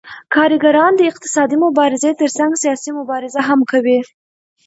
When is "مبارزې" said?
1.65-2.11